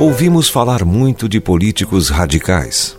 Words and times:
Ouvimos 0.00 0.48
falar 0.48 0.82
muito 0.82 1.28
de 1.28 1.38
políticos 1.38 2.08
radicais, 2.08 2.96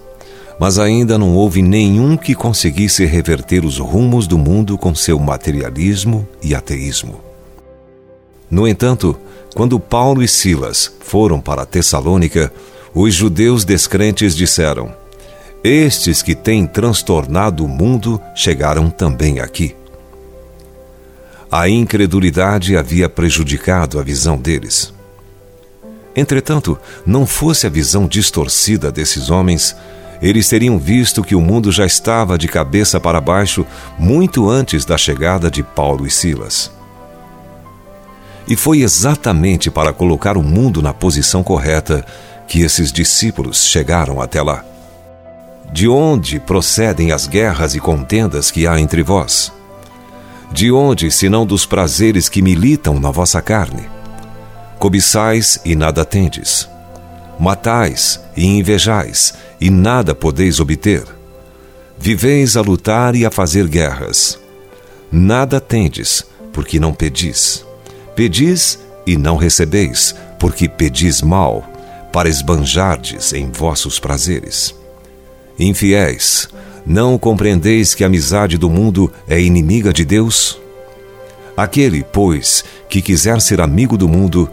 mas 0.59 0.77
ainda 0.77 1.17
não 1.17 1.33
houve 1.33 1.59
nenhum 1.59 2.15
que 2.15 2.35
conseguisse 2.35 3.07
reverter 3.07 3.65
os 3.65 3.79
rumos 3.79 4.27
do 4.27 4.37
mundo 4.37 4.77
com 4.77 4.93
seu 4.93 5.17
materialismo 5.17 6.27
e 6.43 6.53
ateísmo. 6.53 7.19
No 8.51 8.67
entanto, 8.67 9.19
quando 9.55 9.79
Paulo 9.79 10.21
e 10.21 10.27
Silas 10.27 10.93
foram 10.99 11.41
para 11.41 11.65
Tessalônica, 11.65 12.53
os 12.93 13.15
judeus 13.15 13.65
descrentes 13.65 14.35
disseram: 14.35 14.93
Estes 15.63 16.21
que 16.21 16.35
têm 16.35 16.67
transtornado 16.67 17.65
o 17.65 17.67
mundo 17.67 18.21
chegaram 18.35 18.91
também 18.91 19.39
aqui. 19.39 19.75
A 21.51 21.67
incredulidade 21.67 22.77
havia 22.77 23.09
prejudicado 23.09 23.99
a 23.99 24.03
visão 24.03 24.37
deles. 24.37 24.93
Entretanto, 26.15 26.77
não 27.05 27.25
fosse 27.25 27.65
a 27.65 27.69
visão 27.69 28.07
distorcida 28.07 28.91
desses 28.91 29.29
homens, 29.29 29.75
eles 30.21 30.47
teriam 30.47 30.77
visto 30.77 31.23
que 31.23 31.35
o 31.35 31.41
mundo 31.41 31.71
já 31.71 31.85
estava 31.85 32.37
de 32.37 32.47
cabeça 32.47 32.99
para 32.99 33.19
baixo 33.19 33.65
muito 33.97 34.49
antes 34.49 34.85
da 34.85 34.97
chegada 34.97 35.49
de 35.49 35.63
Paulo 35.63 36.05
e 36.05 36.11
Silas. 36.11 36.71
E 38.47 38.55
foi 38.55 38.81
exatamente 38.81 39.71
para 39.71 39.93
colocar 39.93 40.37
o 40.37 40.43
mundo 40.43 40.81
na 40.81 40.93
posição 40.93 41.41
correta 41.41 42.05
que 42.47 42.61
esses 42.61 42.91
discípulos 42.91 43.65
chegaram 43.65 44.21
até 44.21 44.41
lá. 44.41 44.63
De 45.71 45.87
onde 45.87 46.39
procedem 46.39 47.13
as 47.13 47.25
guerras 47.27 47.73
e 47.75 47.79
contendas 47.79 48.51
que 48.51 48.67
há 48.67 48.79
entre 48.79 49.01
vós? 49.01 49.51
De 50.51 50.69
onde, 50.69 51.09
senão 51.09 51.45
dos 51.45 51.65
prazeres 51.65 52.27
que 52.27 52.41
militam 52.41 52.99
na 52.99 53.09
vossa 53.09 53.41
carne? 53.41 54.00
Cobiçais 54.81 55.59
e 55.63 55.75
nada 55.75 56.03
tendes. 56.03 56.67
Matais 57.39 58.19
e 58.35 58.47
invejais, 58.47 59.35
e 59.59 59.69
nada 59.69 60.15
podeis 60.15 60.59
obter. 60.59 61.03
Viveis 61.99 62.57
a 62.57 62.61
lutar 62.61 63.15
e 63.15 63.23
a 63.23 63.29
fazer 63.29 63.67
guerras. 63.67 64.39
Nada 65.11 65.61
tendes, 65.61 66.25
porque 66.51 66.79
não 66.79 66.95
pedis. 66.95 67.63
Pedis 68.15 68.79
e 69.05 69.15
não 69.17 69.37
recebeis, 69.37 70.15
porque 70.39 70.67
pedis 70.67 71.21
mal, 71.21 71.63
para 72.11 72.27
esbanjardes 72.27 73.33
em 73.33 73.51
vossos 73.51 73.99
prazeres. 73.99 74.73
Infiéis, 75.59 76.49
não 76.83 77.19
compreendeis 77.19 77.93
que 77.93 78.03
a 78.03 78.07
amizade 78.07 78.57
do 78.57 78.67
mundo 78.67 79.13
é 79.27 79.39
inimiga 79.39 79.93
de 79.93 80.03
Deus? 80.03 80.59
Aquele, 81.55 82.03
pois, 82.03 82.63
que 82.89 82.99
quiser 82.99 83.39
ser 83.41 83.61
amigo 83.61 83.95
do 83.95 84.07
mundo, 84.07 84.49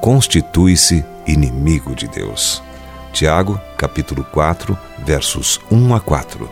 constitui-se 0.00 1.04
inimigo 1.26 1.94
de 1.94 2.08
Deus. 2.08 2.62
Tiago, 3.12 3.60
capítulo 3.76 4.24
4, 4.32 4.76
versos 5.04 5.60
1 5.70 5.94
a 5.94 6.00
4. 6.00 6.48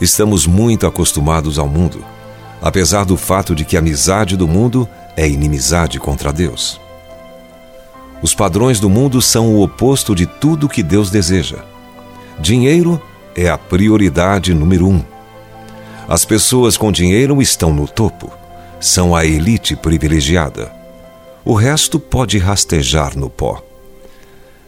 Estamos 0.00 0.46
muito 0.46 0.86
acostumados 0.86 1.58
ao 1.58 1.66
mundo, 1.66 2.04
apesar 2.60 3.04
do 3.04 3.16
fato 3.16 3.54
de 3.54 3.64
que 3.64 3.76
a 3.76 3.80
amizade 3.80 4.36
do 4.36 4.46
mundo 4.46 4.86
é 5.16 5.26
inimizade 5.26 5.98
contra 5.98 6.32
Deus. 6.32 6.78
Os 8.20 8.34
padrões 8.34 8.78
do 8.78 8.90
mundo 8.90 9.22
são 9.22 9.54
o 9.54 9.62
oposto 9.62 10.14
de 10.14 10.26
tudo 10.26 10.68
que 10.68 10.82
Deus 10.82 11.10
deseja. 11.10 11.58
Dinheiro 12.38 13.00
é 13.34 13.48
a 13.48 13.56
prioridade 13.56 14.52
número 14.52 14.86
um. 14.86 15.02
As 16.08 16.24
pessoas 16.24 16.76
com 16.76 16.92
dinheiro 16.92 17.40
estão 17.40 17.72
no 17.72 17.88
topo, 17.88 18.30
são 18.78 19.16
a 19.16 19.24
elite 19.24 19.74
privilegiada. 19.74 20.75
O 21.48 21.54
resto 21.54 22.00
pode 22.00 22.38
rastejar 22.38 23.16
no 23.16 23.30
pó. 23.30 23.64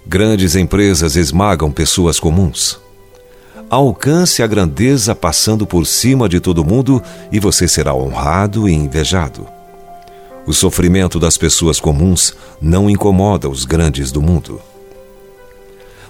Grandes 0.06 0.54
empresas 0.54 1.16
esmagam 1.16 1.72
pessoas 1.72 2.20
comuns. 2.20 2.78
Alcance 3.68 4.44
a 4.44 4.46
grandeza 4.46 5.12
passando 5.12 5.66
por 5.66 5.84
cima 5.84 6.28
de 6.28 6.38
todo 6.38 6.64
mundo 6.64 7.02
e 7.32 7.40
você 7.40 7.66
será 7.66 7.92
honrado 7.92 8.68
e 8.68 8.72
invejado. 8.72 9.44
O 10.46 10.52
sofrimento 10.52 11.18
das 11.18 11.36
pessoas 11.36 11.80
comuns 11.80 12.36
não 12.62 12.88
incomoda 12.88 13.48
os 13.48 13.64
grandes 13.64 14.12
do 14.12 14.22
mundo. 14.22 14.62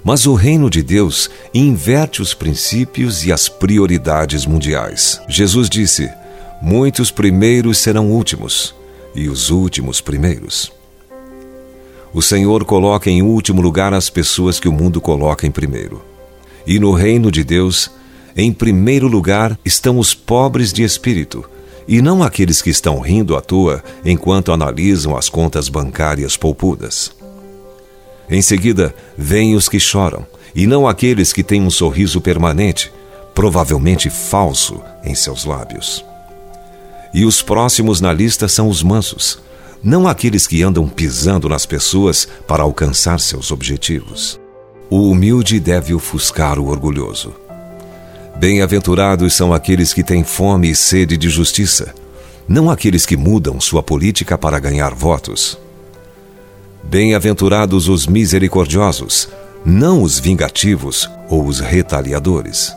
Mas 0.04 0.26
o 0.26 0.34
reino 0.34 0.68
de 0.68 0.82
Deus 0.82 1.30
inverte 1.54 2.20
os 2.20 2.34
princípios 2.34 3.24
e 3.24 3.32
as 3.32 3.48
prioridades 3.48 4.44
mundiais. 4.44 5.18
Jesus 5.30 5.70
disse: 5.70 6.10
Muitos 6.60 7.10
primeiros 7.10 7.78
serão 7.78 8.10
últimos, 8.10 8.74
e 9.14 9.28
os 9.28 9.50
últimos 9.50 10.00
primeiros. 10.00 10.72
O 12.12 12.22
Senhor 12.22 12.64
coloca 12.64 13.10
em 13.10 13.22
último 13.22 13.60
lugar 13.60 13.92
as 13.92 14.08
pessoas 14.08 14.58
que 14.58 14.68
o 14.68 14.72
mundo 14.72 15.00
coloca 15.00 15.46
em 15.46 15.50
primeiro. 15.50 16.02
E 16.66 16.78
no 16.78 16.92
reino 16.92 17.30
de 17.30 17.44
Deus, 17.44 17.90
em 18.36 18.52
primeiro 18.52 19.06
lugar 19.08 19.58
estão 19.64 19.98
os 19.98 20.14
pobres 20.14 20.72
de 20.72 20.82
espírito, 20.82 21.44
e 21.86 22.02
não 22.02 22.22
aqueles 22.22 22.60
que 22.60 22.70
estão 22.70 23.00
rindo 23.00 23.36
à 23.36 23.40
toa 23.40 23.82
enquanto 24.04 24.52
analisam 24.52 25.16
as 25.16 25.28
contas 25.28 25.68
bancárias 25.68 26.36
poupudas. 26.36 27.12
Em 28.28 28.42
seguida, 28.42 28.94
vêm 29.16 29.54
os 29.54 29.68
que 29.68 29.80
choram, 29.80 30.26
e 30.54 30.66
não 30.66 30.86
aqueles 30.86 31.32
que 31.32 31.42
têm 31.42 31.62
um 31.62 31.70
sorriso 31.70 32.20
permanente, 32.20 32.92
provavelmente 33.34 34.10
falso, 34.10 34.82
em 35.02 35.14
seus 35.14 35.44
lábios. 35.44 36.04
E 37.12 37.24
os 37.24 37.42
próximos 37.42 38.00
na 38.00 38.12
lista 38.12 38.48
são 38.48 38.68
os 38.68 38.82
mansos, 38.82 39.38
não 39.82 40.08
aqueles 40.08 40.46
que 40.46 40.62
andam 40.62 40.88
pisando 40.88 41.48
nas 41.48 41.64
pessoas 41.64 42.28
para 42.46 42.62
alcançar 42.62 43.20
seus 43.20 43.50
objetivos. 43.50 44.40
O 44.90 45.10
humilde 45.10 45.60
deve 45.60 45.94
ofuscar 45.94 46.58
o 46.58 46.68
orgulhoso. 46.68 47.34
Bem-aventurados 48.38 49.34
são 49.34 49.52
aqueles 49.52 49.92
que 49.92 50.02
têm 50.02 50.24
fome 50.24 50.70
e 50.70 50.76
sede 50.76 51.16
de 51.16 51.28
justiça, 51.28 51.94
não 52.48 52.70
aqueles 52.70 53.04
que 53.04 53.16
mudam 53.16 53.60
sua 53.60 53.82
política 53.82 54.38
para 54.38 54.58
ganhar 54.58 54.94
votos. 54.94 55.58
Bem-aventurados 56.82 57.88
os 57.88 58.06
misericordiosos, 58.06 59.28
não 59.64 60.02
os 60.02 60.18
vingativos 60.18 61.10
ou 61.28 61.44
os 61.44 61.60
retaliadores. 61.60 62.72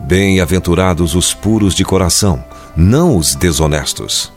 Bem-aventurados 0.00 1.14
os 1.14 1.34
puros 1.34 1.74
de 1.74 1.84
coração, 1.84 2.42
não 2.80 3.16
os 3.16 3.34
desonestos. 3.34 4.32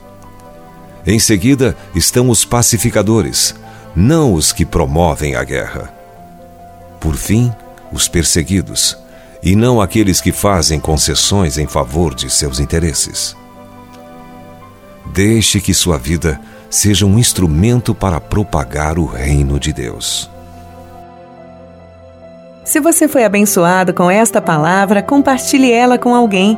Em 1.06 1.19
seguida 1.19 1.78
estão 1.94 2.28
os 2.28 2.44
pacificadores, 2.44 3.53
não 3.96 4.34
os 4.34 4.52
que 4.52 4.66
promovem 4.66 5.35
a 5.35 5.44
guerra. 5.44 5.94
Por 7.00 7.16
fim, 7.16 7.53
os 7.91 8.07
perseguidos, 8.07 8.97
e 9.44 9.56
não 9.56 9.79
aqueles 9.79 10.19
que 10.19 10.31
fazem 10.31 10.79
concessões 10.79 11.59
em 11.59 11.68
favor 11.68 12.16
de 12.16 12.31
seus 12.31 12.59
interesses. 12.59 13.35
Deixe 15.13 15.62
que 15.62 15.73
sua 15.73 16.00
vida 16.00 16.41
seja 16.68 17.06
um 17.06 17.19
instrumento 17.19 17.94
para 17.94 18.19
propagar 18.19 18.97
o 18.97 19.06
reino 19.06 19.59
de 19.59 19.72
Deus. 19.72 20.28
Se 22.63 22.79
você 22.79 23.08
foi 23.08 23.23
abençoado 23.23 23.94
com 23.94 24.09
esta 24.09 24.41
palavra, 24.41 25.03
compartilhe 25.03 25.72
ela 25.72 26.00
com 26.00 26.16
alguém. 26.16 26.58